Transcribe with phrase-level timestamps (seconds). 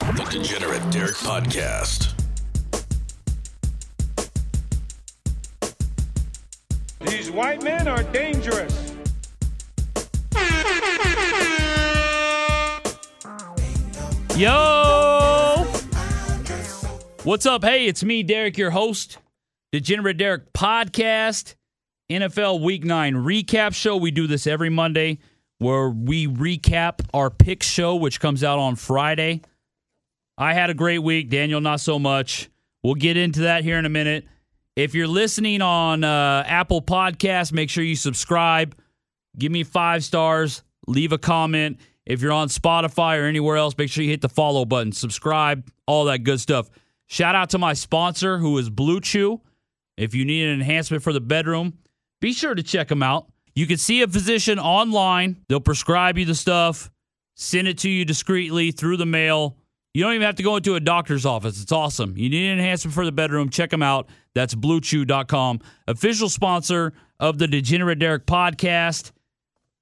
[0.00, 2.12] The Degenerate Derek Podcast.
[7.00, 8.94] These white men are dangerous.
[14.36, 15.64] Yo!
[17.22, 17.64] What's up?
[17.64, 19.18] Hey, it's me, Derek, your host.
[19.72, 21.54] Degenerate Derek Podcast,
[22.10, 23.96] NFL Week 9 recap show.
[23.96, 25.18] We do this every Monday
[25.58, 29.40] where we recap our pick show, which comes out on Friday.
[30.36, 31.30] I had a great week.
[31.30, 32.50] Daniel, not so much.
[32.82, 34.26] We'll get into that here in a minute.
[34.76, 38.76] If you're listening on uh, Apple Podcasts, make sure you subscribe.
[39.38, 40.62] Give me five stars.
[40.86, 41.78] Leave a comment.
[42.06, 45.70] If you're on Spotify or anywhere else, make sure you hit the follow button, subscribe,
[45.86, 46.68] all that good stuff.
[47.06, 49.40] Shout out to my sponsor, who is Blue Chew.
[49.96, 51.78] If you need an enhancement for the bedroom,
[52.20, 53.26] be sure to check them out.
[53.54, 55.44] You can see a physician online.
[55.48, 56.90] They'll prescribe you the stuff,
[57.36, 59.56] send it to you discreetly through the mail.
[59.94, 61.62] You don't even have to go into a doctor's office.
[61.62, 62.18] It's awesome.
[62.18, 63.48] You need an enhancement for the bedroom.
[63.48, 64.08] Check them out.
[64.34, 65.60] That's bluechew.com.
[65.86, 69.12] Official sponsor of the Degenerate Derek podcast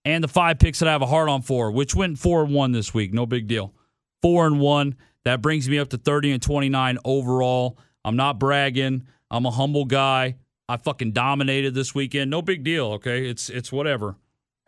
[0.05, 2.53] and the five picks that I have a heart on for, which went four and
[2.53, 3.15] one this week.
[3.15, 3.73] No big deal.
[4.21, 4.97] Four and one.
[5.25, 7.79] That brings me up to 30 and 29 overall.
[8.05, 9.05] I'm not bragging.
[9.31, 10.37] I'm a humble guy.
[10.69, 12.31] I fucking dominated this weekend.
[12.31, 13.27] No big deal, okay?
[13.29, 14.17] It's it's whatever.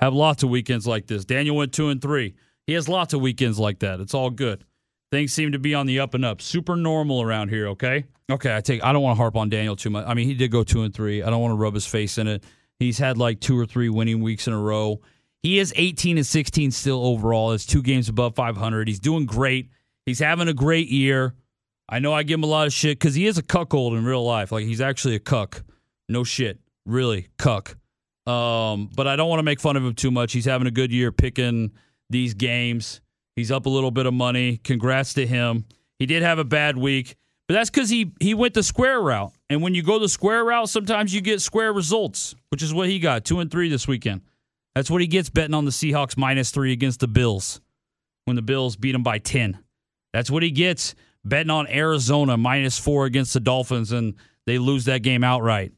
[0.00, 1.24] Have lots of weekends like this.
[1.24, 2.34] Daniel went two and three.
[2.66, 4.00] He has lots of weekends like that.
[4.00, 4.64] It's all good.
[5.14, 6.42] Things seem to be on the up and up.
[6.42, 8.04] Super normal around here, okay?
[8.28, 10.04] Okay, I take I don't want to harp on Daniel too much.
[10.08, 11.22] I mean, he did go two and three.
[11.22, 12.42] I don't want to rub his face in it.
[12.80, 15.02] He's had like two or three winning weeks in a row.
[15.40, 17.52] He is 18 and 16 still overall.
[17.52, 18.88] It's two games above 500.
[18.88, 19.70] He's doing great.
[20.04, 21.36] He's having a great year.
[21.88, 24.04] I know I give him a lot of shit because he is a cuckold in
[24.04, 24.50] real life.
[24.50, 25.62] Like he's actually a cuck.
[26.08, 26.58] No shit.
[26.86, 27.76] Really, cuck.
[28.26, 30.32] Um, but I don't want to make fun of him too much.
[30.32, 31.70] He's having a good year picking
[32.10, 33.00] these games.
[33.36, 34.58] He's up a little bit of money.
[34.58, 35.64] Congrats to him.
[35.98, 37.16] He did have a bad week,
[37.48, 39.32] but that's because he he went the square route.
[39.50, 42.88] And when you go the square route, sometimes you get square results, which is what
[42.88, 43.24] he got.
[43.24, 44.22] Two and three this weekend.
[44.74, 47.60] That's what he gets betting on the Seahawks minus three against the Bills
[48.24, 49.58] when the Bills beat him by 10.
[50.12, 54.14] That's what he gets betting on Arizona minus four against the Dolphins and
[54.46, 55.72] they lose that game outright.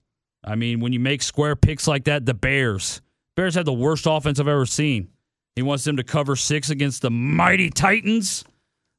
[0.44, 3.00] I mean, when you make square picks like that, the Bears,
[3.34, 5.08] Bears had the worst offense I've ever seen.
[5.56, 8.44] He wants them to cover six against the mighty Titans.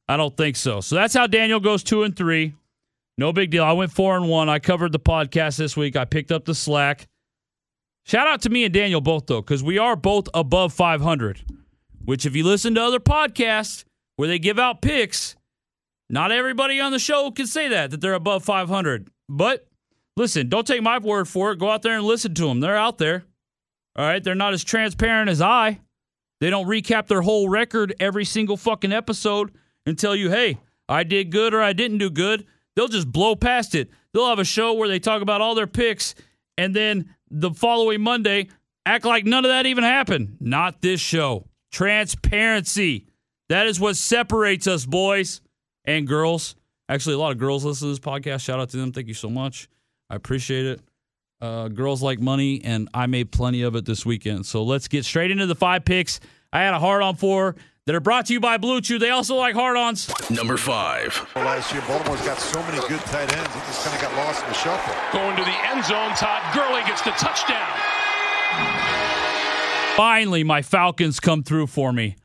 [0.08, 0.80] I don't think so.
[0.80, 2.54] So that's how Daniel goes two and three.
[3.16, 3.64] No big deal.
[3.64, 4.48] I went four and one.
[4.48, 5.96] I covered the podcast this week.
[5.96, 7.06] I picked up the slack.
[8.04, 11.42] Shout out to me and Daniel both though, because we are both above 500.
[12.04, 13.84] Which, if you listen to other podcasts
[14.16, 15.36] where they give out picks,
[16.08, 19.10] not everybody on the show can say that that they're above 500.
[19.28, 19.66] But
[20.16, 21.58] listen, don't take my word for it.
[21.58, 22.60] Go out there and listen to them.
[22.60, 23.24] They're out there.
[23.94, 25.80] All right, they're not as transparent as I.
[26.40, 29.52] They don't recap their whole record every single fucking episode
[29.86, 32.46] and tell you, hey, I did good or I didn't do good.
[32.76, 33.90] They'll just blow past it.
[34.12, 36.14] They'll have a show where they talk about all their picks
[36.56, 38.48] and then the following Monday
[38.86, 40.36] act like none of that even happened.
[40.40, 41.46] Not this show.
[41.72, 43.06] Transparency.
[43.48, 45.40] That is what separates us, boys
[45.84, 46.54] and girls.
[46.88, 48.42] Actually, a lot of girls listen to this podcast.
[48.42, 48.92] Shout out to them.
[48.92, 49.68] Thank you so much.
[50.08, 50.80] I appreciate it.
[51.40, 54.44] Uh, girls like money, and I made plenty of it this weekend.
[54.44, 56.18] So let's get straight into the five picks.
[56.52, 57.54] I had a hard on four
[57.86, 58.98] that are brought to you by Blue Chew.
[58.98, 60.10] They also like hard ons.
[60.30, 61.26] Number five.
[61.36, 63.54] Last year, Baltimore's got so many good tight ends.
[63.54, 64.94] He just kind of got lost in the shuffle.
[65.12, 67.78] Going to the end zone, Todd Gurley gets the touchdown.
[69.96, 72.16] Finally, my Falcons come through for me.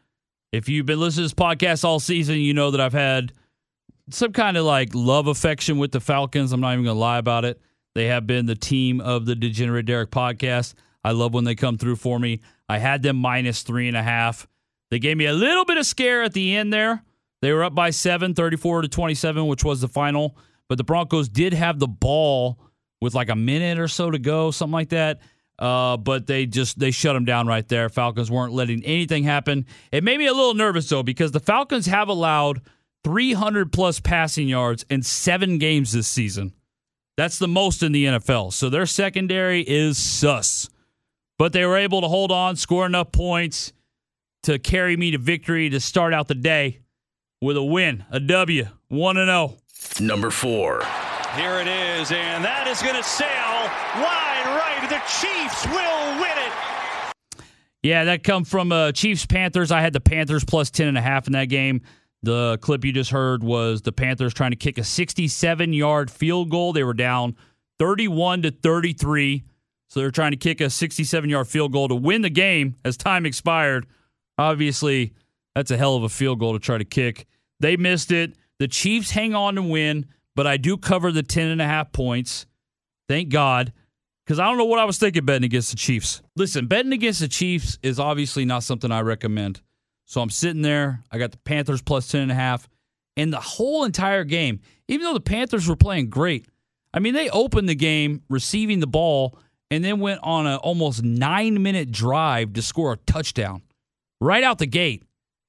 [0.51, 3.31] If you've been listening to this podcast all season, you know that I've had
[4.09, 6.51] some kind of like love affection with the Falcons.
[6.51, 7.62] I'm not even going to lie about it.
[7.95, 10.74] They have been the team of the Degenerate Derek podcast.
[11.04, 12.42] I love when they come through for me.
[12.68, 14.48] I had them minus three and a half.
[14.90, 17.04] They gave me a little bit of scare at the end there.
[17.42, 20.38] They were up by seven, 34 to 27, which was the final.
[20.69, 22.60] But the Broncos did have the ball
[23.01, 25.19] with like a minute or so to go, something like that.
[25.60, 27.89] Uh, but they just they shut them down right there.
[27.89, 29.66] Falcons weren't letting anything happen.
[29.92, 32.62] It made me a little nervous though because the Falcons have allowed
[33.04, 36.54] 300 plus passing yards in seven games this season.
[37.15, 38.54] That's the most in the NFL.
[38.54, 40.69] So their secondary is sus.
[41.38, 43.74] But they were able to hold on, score enough points
[44.44, 46.80] to carry me to victory to start out the day
[47.42, 49.57] with a win, a W, 1 0.
[50.00, 50.83] Number four.
[51.36, 54.88] Here it is, and that is going to sail wide right.
[54.88, 57.45] The Chiefs will win it.
[57.81, 59.71] Yeah, that come from uh, Chiefs Panthers.
[59.71, 61.81] I had the Panthers plus 10 and a half in that game.
[62.24, 66.50] The clip you just heard was the Panthers trying to kick a 67 yard field
[66.50, 66.72] goal.
[66.72, 67.36] They were down
[67.80, 69.44] 31 to 33.
[69.90, 72.98] So they're trying to kick a 67 yard field goal to win the game as
[72.98, 73.86] time expired.
[74.38, 75.14] Obviously,
[75.54, 77.28] that's a hell of a field goal to try to kick.
[77.60, 78.34] They missed it.
[78.58, 80.06] The Chiefs hang on to win,
[80.36, 82.46] but I do cover the 10 and a half points.
[83.10, 83.74] Thank God.
[84.25, 86.22] Because I don't know what I was thinking betting against the Chiefs.
[86.38, 89.62] Listen, betting against the Chiefs is obviously not something I recommend.
[90.13, 91.01] So I'm sitting there.
[91.12, 92.69] I got the Panthers plus 10 and a half.
[93.18, 96.45] And the whole entire game, even though the Panthers were playing great,
[96.94, 99.39] I mean, they opened the game receiving the ball
[99.71, 103.63] and then went on an almost nine minute drive to score a touchdown
[104.21, 105.01] right out the gate.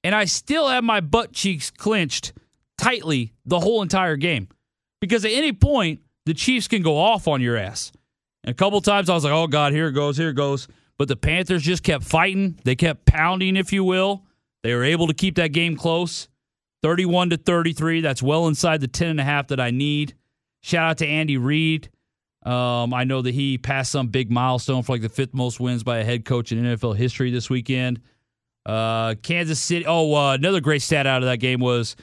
[0.02, 2.32] And I still have my butt cheeks clenched
[2.78, 4.48] tightly the whole entire game
[4.98, 7.92] because at any point, the Chiefs can go off on your ass.
[8.42, 10.68] And a couple times I was like, oh, God, here it goes, here it goes.
[10.96, 12.58] But the Panthers just kept fighting.
[12.64, 14.24] They kept pounding, if you will.
[14.64, 16.28] They were able to keep that game close
[16.82, 18.00] 31 to 33.
[18.00, 20.14] That's well inside the 10 and a half that I need.
[20.62, 21.90] Shout out to Andy Reid.
[22.44, 25.82] Um, I know that he passed some big milestone for like the fifth most wins
[25.82, 28.00] by a head coach in NFL history this weekend.
[28.64, 29.84] Uh, Kansas City.
[29.86, 31.94] Oh, uh, another great stat out of that game was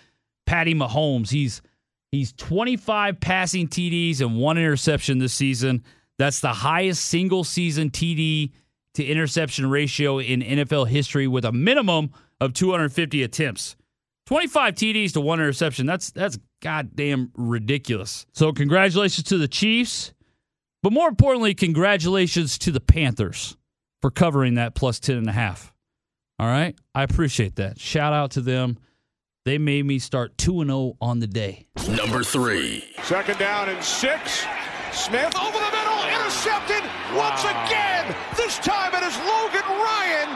[0.46, 1.32] Patty Mahomes.
[1.32, 1.64] He's
[2.12, 5.84] he's 25 passing TDs and one interception this season.
[6.20, 8.52] That's the highest single season TD
[8.96, 13.76] to interception ratio in NFL history with a minimum of 250 attempts.
[14.28, 15.86] 25 TDs to one interception.
[15.86, 18.26] That's that's goddamn ridiculous.
[18.34, 20.14] So congratulations to the Chiefs,
[20.84, 23.58] but more importantly, congratulations to the Panthers
[24.02, 25.74] for covering that plus 10 and a half.
[26.40, 26.76] All right?
[26.96, 27.80] I appreciate that.
[27.80, 28.78] Shout out to them.
[29.46, 31.68] They made me start 2 and 0 on the day.
[31.90, 32.84] Number three.
[33.04, 34.46] Second down and six.
[34.92, 35.71] Smith over the
[36.32, 38.16] intercepted once again.
[38.38, 40.30] This time it is Logan Ryan,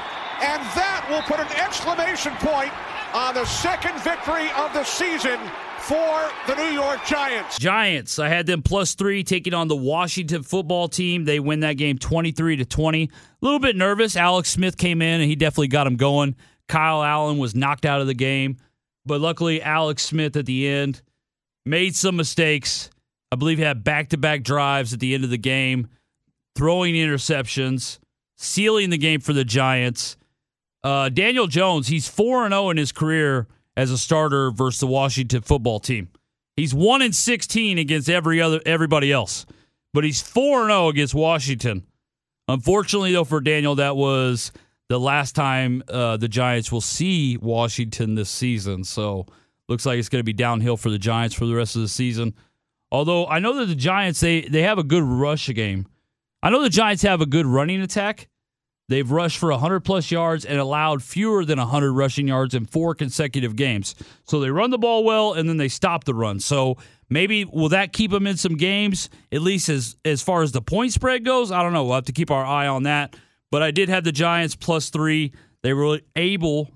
[0.43, 2.73] and that will put an exclamation point
[3.15, 5.39] on the second victory of the season
[5.79, 7.57] for the New York Giants.
[7.59, 11.23] Giants, I had them plus three taking on the Washington football team.
[11.23, 13.03] They win that game 23 to 20.
[13.03, 13.09] A
[13.39, 14.17] little bit nervous.
[14.17, 16.35] Alex Smith came in and he definitely got him going.
[16.67, 18.57] Kyle Allen was knocked out of the game,
[19.05, 21.01] but luckily Alex Smith at the end
[21.65, 22.89] made some mistakes.
[23.35, 25.89] I believe he had back to back drives at the end of the game,
[26.55, 27.99] throwing interceptions,
[28.37, 30.15] sealing the game for the Giants.
[30.85, 35.41] Uh, Daniel Jones, he's 4 0 in his career as a starter versus the Washington
[35.41, 36.07] football team.
[36.55, 39.45] He's 1 in 16 against every other everybody else,
[39.93, 41.85] but he's 4 0 against Washington.
[42.47, 44.53] Unfortunately, though, for Daniel, that was
[44.87, 48.85] the last time uh, the Giants will see Washington this season.
[48.85, 49.25] So
[49.67, 51.89] looks like it's going to be downhill for the Giants for the rest of the
[51.89, 52.33] season.
[52.95, 55.85] Although I know that the Giants they they have a good rush game.
[56.41, 58.29] I know the Giants have a good running attack.
[58.87, 62.95] They've rushed for 100 plus yards and allowed fewer than 100 rushing yards in four
[62.95, 63.95] consecutive games.
[64.23, 66.39] So they run the ball well and then they stop the run.
[66.39, 66.77] So
[67.09, 70.61] maybe will that keep them in some games at least as as far as the
[70.61, 71.51] point spread goes?
[71.51, 71.83] I don't know.
[71.83, 73.13] We'll have to keep our eye on that.
[73.51, 75.33] But I did have the Giants plus 3.
[75.63, 76.71] They were able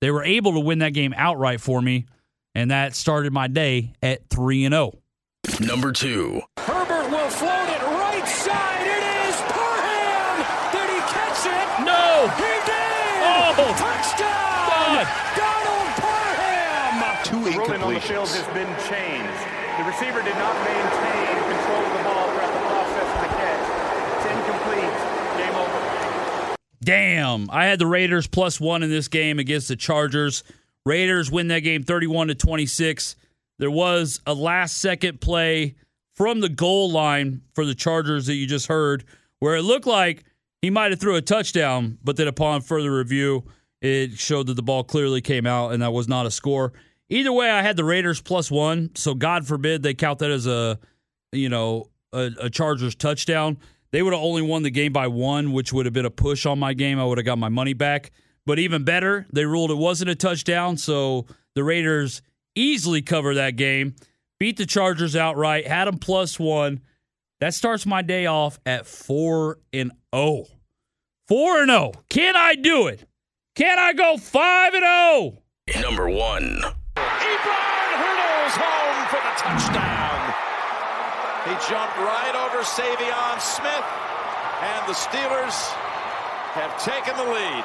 [0.00, 2.06] they were able to win that game outright for me
[2.54, 4.92] and that started my day at 3 and 0.
[5.60, 6.42] Number two.
[6.58, 8.82] Herbert will float it right side.
[8.82, 10.42] It is Parham.
[10.74, 11.66] Did he catch it?
[11.86, 12.28] No.
[12.36, 13.22] He did.
[13.24, 13.74] Oh.
[13.78, 14.68] Touchdown.
[14.68, 15.06] God.
[15.38, 17.24] Donald Parham.
[17.24, 19.40] Two The ruling on the field has been changed.
[19.78, 23.66] The receiver did not maintain control of the ball throughout the process of the catch.
[24.16, 24.94] It's incomplete.
[25.40, 26.56] Game over.
[26.82, 27.50] Damn.
[27.50, 30.44] I had the Raiders plus one in this game against the Chargers.
[30.84, 33.16] Raiders win that game 31 to 26.
[33.58, 35.76] There was a last second play
[36.14, 39.04] from the goal line for the Chargers that you just heard
[39.38, 40.24] where it looked like
[40.62, 43.44] he might have threw a touchdown, but then upon further review,
[43.80, 46.72] it showed that the ball clearly came out and that was not a score.
[47.08, 50.46] Either way, I had the Raiders plus one, so God forbid they count that as
[50.46, 50.78] a,
[51.32, 53.58] you know, a, a Chargers touchdown.
[53.92, 56.46] They would have only won the game by one, which would have been a push
[56.46, 56.98] on my game.
[56.98, 58.10] I would have got my money back.
[58.44, 62.22] But even better, they ruled it wasn't a touchdown, so the Raiders
[62.56, 63.94] easily cover that game,
[64.40, 66.80] beat the Chargers outright, had them plus one.
[67.40, 70.46] That starts my day off at four and zero.
[71.28, 71.92] Four and zero.
[72.08, 73.06] Can I do it?
[73.54, 75.38] Can I go five and oh?
[75.70, 75.82] zero?
[75.82, 76.62] Number one.
[76.96, 80.34] Ebron hurdles home for the touchdown.
[81.44, 83.86] He jumped right over Saivion Smith,
[84.62, 85.70] and the Steelers
[86.56, 87.64] have taken the lead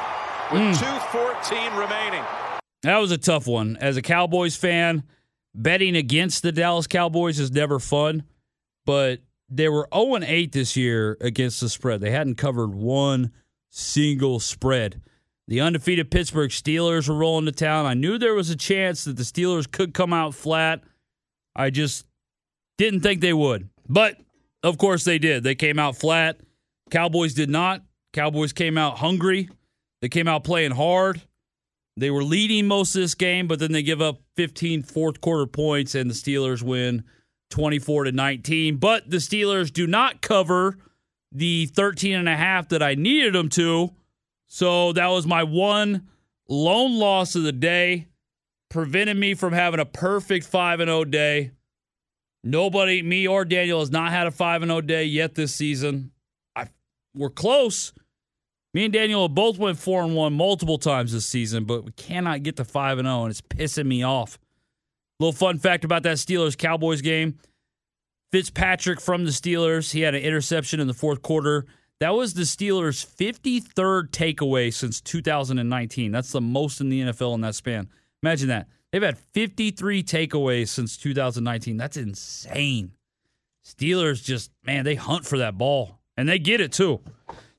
[0.51, 1.17] with hmm.
[1.17, 2.23] 2.14 remaining.
[2.83, 3.77] That was a tough one.
[3.79, 5.03] As a Cowboys fan,
[5.53, 8.23] betting against the Dallas Cowboys is never fun,
[8.85, 9.19] but
[9.49, 12.01] they were 0 8 this year against the spread.
[12.01, 13.31] They hadn't covered one
[13.69, 15.01] single spread.
[15.47, 17.85] The undefeated Pittsburgh Steelers were rolling to town.
[17.85, 20.81] I knew there was a chance that the Steelers could come out flat.
[21.55, 22.05] I just
[22.77, 23.69] didn't think they would.
[23.89, 24.17] But
[24.63, 25.43] of course they did.
[25.43, 26.39] They came out flat.
[26.89, 27.83] Cowboys did not.
[28.13, 29.49] Cowboys came out hungry.
[30.01, 31.21] They came out playing hard.
[32.01, 35.45] They were leading most of this game, but then they give up 15 fourth quarter
[35.45, 37.03] points and the Steelers win
[37.51, 38.77] 24 to 19.
[38.77, 40.79] But the Steelers do not cover
[41.31, 43.91] the 13 and a half that I needed them to.
[44.47, 46.07] So that was my one
[46.49, 48.07] lone loss of the day,
[48.71, 51.51] prevented me from having a perfect 5 and 0 day.
[52.43, 56.09] Nobody, me or Daniel, has not had a 5 and 0 day yet this season.
[56.55, 56.69] I,
[57.13, 57.93] we're close.
[58.73, 62.43] Me and Daniel both went 4 and 1 multiple times this season, but we cannot
[62.43, 64.39] get to 5 and 0 and it's pissing me off.
[65.19, 67.37] Little fun fact about that Steelers Cowboys game.
[68.31, 71.65] Fitzpatrick from the Steelers, he had an interception in the fourth quarter.
[71.99, 76.11] That was the Steelers' 53rd takeaway since 2019.
[76.11, 77.89] That's the most in the NFL in that span.
[78.23, 78.67] Imagine that.
[78.91, 81.77] They've had 53 takeaways since 2019.
[81.77, 82.93] That's insane.
[83.65, 87.01] Steelers just, man, they hunt for that ball and they get it too.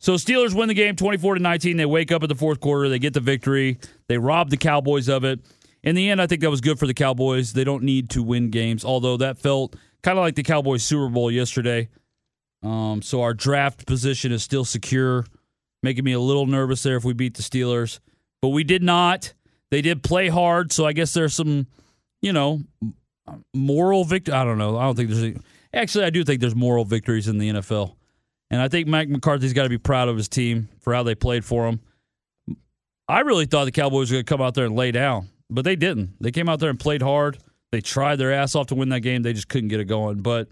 [0.03, 1.77] So Steelers win the game 24 to 19.
[1.77, 3.79] They wake up at the fourth quarter, they get the victory.
[4.09, 5.39] They rob the Cowboys of it.
[5.85, 7.53] In the end, I think that was good for the Cowboys.
[7.53, 11.09] They don't need to win games, although that felt kind of like the Cowboys Super
[11.09, 11.89] Bowl yesterday.
[12.65, 15.25] Um, so our draft position is still secure,
[15.85, 18.01] making me a little nervous there if we beat the Steelers.
[18.41, 19.35] But we did not.
[19.71, 21.69] They did play hard, so I guess there's some,
[22.21, 22.61] you know,
[23.55, 24.35] moral victory.
[24.35, 24.77] I don't know.
[24.77, 25.23] I don't think there's.
[25.23, 25.35] A,
[25.73, 27.95] actually, I do think there's moral victories in the NFL,
[28.53, 31.15] and I think Mike McCarthy's got to be proud of his team for how they
[31.15, 31.81] played for him.
[33.09, 35.65] I really thought the Cowboys were going to come out there and lay down, but
[35.65, 36.15] they didn't.
[36.21, 37.39] They came out there and played hard.
[37.73, 39.23] They tried their ass off to win that game.
[39.23, 40.21] They just couldn't get it going.
[40.21, 40.49] But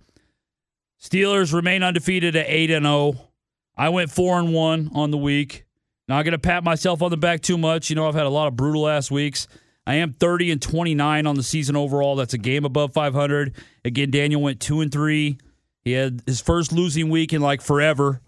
[1.01, 3.17] Steelers remain undefeated at 8 and 0.
[3.77, 5.65] I went 4 and 1 on the week.
[6.09, 7.91] Not going to pat myself on the back too much.
[7.91, 9.47] You know, I've had a lot of brutal ass weeks.
[9.87, 12.17] I am 30 and 29 on the season overall.
[12.17, 13.55] That's a game above 500.
[13.85, 15.39] Again, Daniel went 2 and 3.
[15.85, 18.21] He had his first losing week in like forever.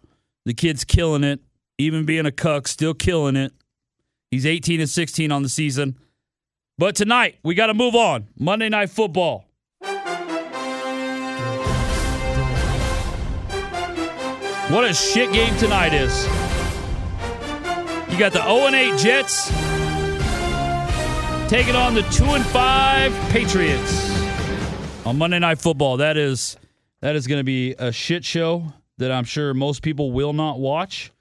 [0.45, 1.41] The kid's killing it.
[1.79, 3.53] Even being a cuck, still killing it.
[4.31, 5.99] He's 18 and 16 on the season.
[6.79, 8.29] But tonight, we got to move on.
[8.39, 9.45] Monday Night Football.
[14.69, 16.25] What a shit game tonight is.
[18.11, 19.49] You got the 0 and 8 Jets
[21.51, 24.11] taking on the 2 and 5 Patriots
[25.05, 25.99] on Monday Night Football.
[25.99, 26.57] That is
[27.03, 30.59] that is going to be a shit show that I'm sure most people will not
[30.59, 31.13] watch.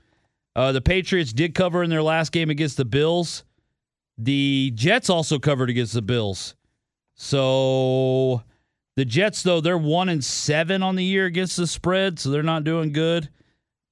[0.55, 3.43] Uh, the Patriots did cover in their last game against the Bills.
[4.17, 6.55] The Jets also covered against the Bills.
[7.15, 8.43] So
[8.95, 12.43] the Jets, though, they're one and seven on the year against the spread, so they're
[12.43, 13.29] not doing good.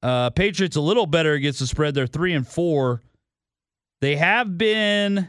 [0.03, 1.93] Uh, Patriots a little better against the spread.
[1.95, 3.01] They're three and four.
[4.01, 5.27] They have been,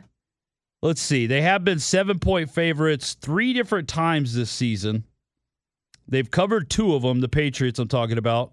[0.82, 5.04] let's see, they have been seven point favorites three different times this season.
[6.10, 8.52] They've covered two of them, the Patriots I'm talking about.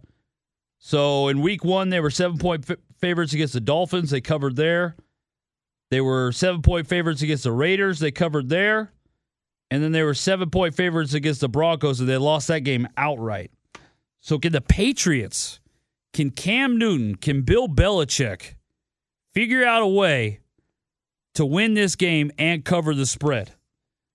[0.80, 4.12] So in week one, they were seven point f- favorites against the Dolphins.
[4.12, 4.96] They covered there.
[5.90, 8.00] They were seven point favorites against the Raiders.
[8.00, 8.94] They covered there.
[9.72, 12.88] And then they were seven point favorites against the Broncos, and they lost that game
[12.96, 13.52] outright.
[14.22, 15.60] So, can the Patriots,
[16.14, 18.56] can Cam Newton, can Bill Belichick
[19.34, 20.40] figure out a way
[21.34, 23.52] to win this game and cover the spread?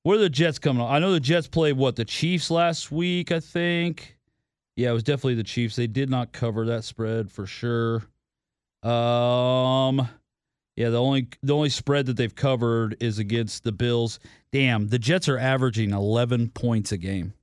[0.03, 0.93] Where are the Jets coming on?
[0.93, 4.17] I know the Jets played what, the Chiefs last week, I think.
[4.77, 5.77] Yeah, it was definitely the Chiefs.
[5.77, 8.03] They did not cover that spread for sure.
[8.83, 10.09] Um,
[10.77, 14.19] yeah, the only the only spread that they've covered is against the Bills.
[14.51, 17.35] Damn, the Jets are averaging 11 points a game.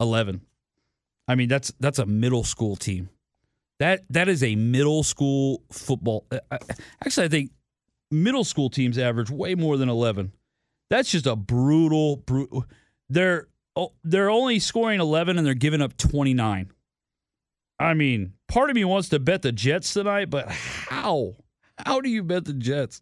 [0.00, 0.40] 11.
[1.28, 3.10] I mean, that's that's a middle school team.
[3.80, 6.24] That that is a middle school football.
[6.30, 6.58] uh,
[7.04, 7.50] Actually, I think
[8.10, 10.32] middle school teams average way more than 11.
[10.90, 12.66] That's just a brutal brutal.
[13.08, 16.70] They're oh, they're only scoring 11 and they're giving up 29.
[17.78, 21.36] I mean, part of me wants to bet the Jets tonight, but how?
[21.78, 23.00] How do you bet the Jets?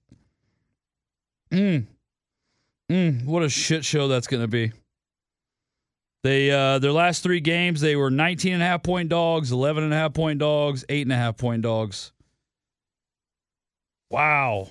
[1.50, 1.87] Mm.
[2.90, 4.73] Mm, what a shit show that's going to be.
[6.25, 9.85] They uh, their last three games they were 19 and a half point dogs, 11
[9.85, 12.12] and a half point dogs, eight and a half point dogs.
[14.11, 14.68] Wow.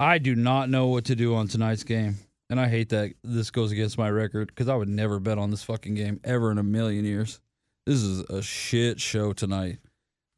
[0.00, 2.16] I do not know what to do on tonight's game.
[2.50, 5.50] And I hate that this goes against my record because I would never bet on
[5.50, 7.40] this fucking game ever in a million years.
[7.84, 9.78] This is a shit show tonight.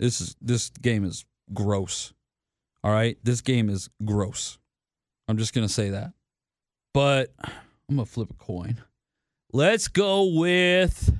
[0.00, 2.12] This is this game is gross.
[2.82, 4.58] All right, this game is gross.
[5.28, 6.12] I'm just gonna say that.
[6.94, 8.82] But I'm gonna flip a coin.
[9.52, 11.12] Let's go with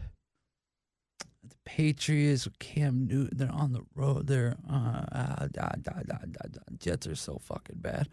[1.44, 2.46] the Patriots.
[2.46, 3.36] with Cam Newton.
[3.36, 4.26] They're on the road.
[4.26, 6.60] They're uh, da, da, da, da.
[6.78, 8.08] Jets are so fucking bad.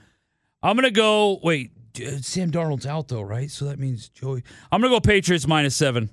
[0.62, 1.40] I'm gonna go.
[1.44, 1.72] Wait,
[2.22, 3.50] Sam Darnold's out though, right?
[3.50, 4.44] So that means Joey.
[4.72, 6.10] I'm gonna go Patriots minus seven.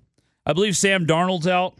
[0.46, 1.74] I believe Sam Darnold's out.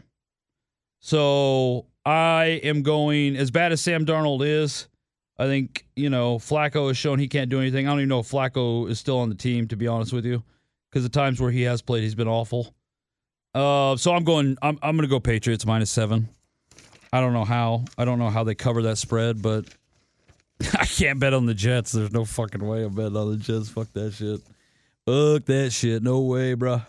[0.99, 4.87] So I am going as bad as Sam Darnold is.
[5.37, 7.87] I think you know Flacco has shown he can't do anything.
[7.87, 10.25] I don't even know if Flacco is still on the team, to be honest with
[10.25, 10.43] you,
[10.89, 12.73] because the times where he has played, he's been awful.
[13.53, 14.57] Uh, so I'm going.
[14.61, 16.29] I'm I'm to go Patriots minus seven.
[17.13, 17.85] I don't know how.
[17.97, 19.65] I don't know how they cover that spread, but
[20.79, 21.91] I can't bet on the Jets.
[21.91, 23.69] There's no fucking way I'm betting on the Jets.
[23.69, 24.39] Fuck that shit.
[25.05, 26.01] Fuck that shit.
[26.01, 26.85] No way, bruh.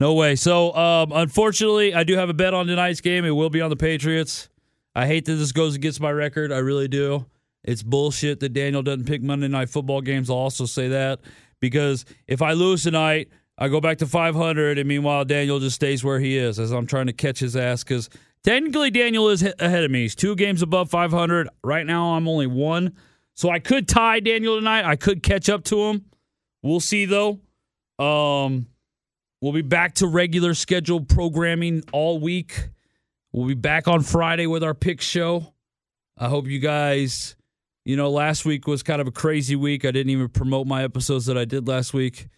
[0.00, 0.34] No way.
[0.34, 3.24] So, um, unfortunately, I do have a bet on tonight's game.
[3.24, 4.48] It will be on the Patriots.
[4.94, 6.52] I hate that this goes against my record.
[6.52, 7.26] I really do.
[7.62, 10.28] It's bullshit that Daniel doesn't pick Monday night football games.
[10.28, 11.20] I'll also say that
[11.60, 16.02] because if I lose tonight, I go back to 500, and meanwhile, Daniel just stays
[16.02, 18.10] where he is as I'm trying to catch his ass because
[18.44, 20.02] technically Daniel is ahead of me.
[20.02, 21.48] He's two games above 500.
[21.64, 22.94] Right now, I'm only one.
[23.34, 24.84] So I could tie Daniel tonight.
[24.84, 26.04] I could catch up to him.
[26.62, 27.40] We'll see, though.
[27.98, 28.66] Um,
[29.40, 32.68] we'll be back to regular scheduled programming all week.
[33.32, 35.54] We'll be back on Friday with our pick show.
[36.16, 37.34] I hope you guys,
[37.84, 39.84] you know, last week was kind of a crazy week.
[39.84, 42.28] I didn't even promote my episodes that I did last week,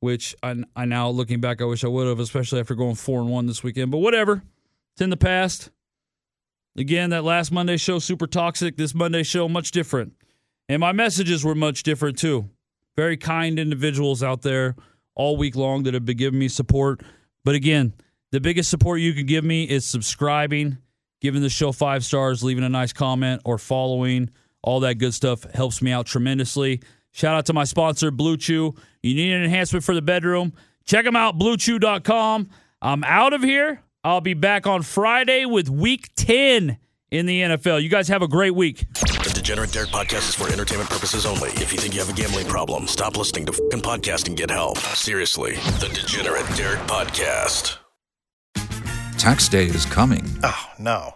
[0.00, 3.20] which I, I now looking back, I wish I would have, especially after going four
[3.20, 3.90] and one this weekend.
[3.90, 4.42] But whatever,
[4.96, 5.68] it's in the past.
[6.74, 8.78] Again, that last Monday show super toxic.
[8.78, 10.14] This Monday show much different,
[10.70, 12.48] and my messages were much different too.
[12.96, 14.74] Very kind individuals out there
[15.14, 17.02] all week long that have been giving me support.
[17.44, 17.92] But again,
[18.32, 20.78] the biggest support you can give me is subscribing,
[21.20, 24.30] giving the show five stars, leaving a nice comment, or following.
[24.62, 26.80] All that good stuff helps me out tremendously.
[27.12, 28.74] Shout out to my sponsor, Blue Chew.
[29.02, 30.54] You need an enhancement for the bedroom?
[30.86, 32.48] Check them out, bluechew.com.
[32.80, 33.82] I'm out of here.
[34.06, 36.78] I'll be back on Friday with week 10
[37.10, 37.82] in the NFL.
[37.82, 38.84] You guys have a great week.
[38.94, 41.48] The Degenerate Derek podcast is for entertainment purposes only.
[41.48, 44.48] If you think you have a gambling problem, stop listening to fucking podcast and get
[44.48, 44.78] help.
[44.78, 45.54] Seriously.
[45.80, 47.78] The Degenerate Derek podcast.
[49.18, 50.24] Tax day is coming.
[50.44, 51.15] Oh, no.